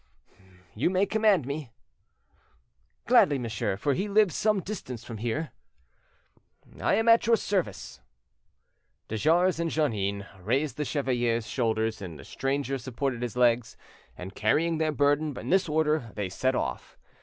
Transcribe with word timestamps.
"You 0.73 0.89
may 0.89 1.05
command 1.05 1.45
me." 1.45 1.69
"Gladly, 3.05 3.37
monsieur; 3.37 3.77
for 3.77 3.93
he 3.93 4.07
lives 4.07 4.33
some 4.35 4.59
distance 4.59 5.03
from 5.03 5.19
here." 5.19 5.51
"I 6.81 6.95
am 6.95 7.07
at 7.07 7.27
your 7.27 7.35
service." 7.35 8.01
De 9.09 9.15
Jars 9.17 9.59
and 9.59 9.69
Jeannin 9.69 10.25
raised 10.39 10.77
the 10.77 10.85
chevalier's 10.85 11.45
shoulders, 11.47 12.01
and 12.01 12.17
the 12.17 12.25
stranger 12.25 12.79
supported 12.79 13.21
his 13.21 13.37
legs, 13.37 13.77
and 14.17 14.33
carrying 14.33 14.79
their 14.79 14.91
burden 14.91 15.37
in 15.37 15.49
this 15.51 15.69
order, 15.69 16.11
they 16.15 16.29
set 16.29 16.55
off. 16.55 16.97